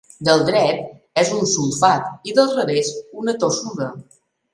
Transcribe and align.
Del 0.27 0.43
dret 0.45 1.19
és 1.23 1.29
un 1.35 1.43
sulfat 1.51 2.07
i 2.31 2.33
del 2.39 2.49
revés 2.61 2.89
una 3.25 3.37
tossuda. 3.45 3.91